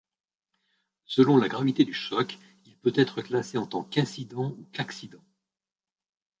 Selon 1.05 1.37
la 1.37 1.47
gravité 1.47 1.85
du 1.85 1.93
choc, 1.93 2.39
il 2.65 2.75
peut 2.75 2.91
être 2.95 3.21
classé 3.21 3.59
en 3.59 3.67
tant 3.67 3.83
qu'incident 3.83 4.47
ou 4.57 4.65
qu'accident. 4.71 5.21